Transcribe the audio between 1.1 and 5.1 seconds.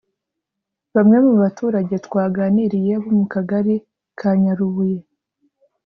mu baturage twaganiriye bo mu Kagari Kanyarubuye